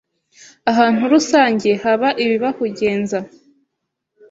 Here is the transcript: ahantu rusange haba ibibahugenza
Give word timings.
ahantu 0.71 1.01
rusange 1.13 1.69
haba 1.83 2.09
ibibahugenza 2.23 3.19